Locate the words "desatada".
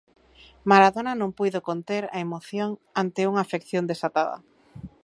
3.91-4.37